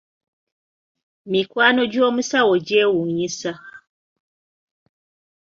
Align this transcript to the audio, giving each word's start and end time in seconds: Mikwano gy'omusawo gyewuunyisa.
Mikwano 1.31 1.81
gy'omusawo 1.91 2.53
gyewuunyisa. 2.67 3.53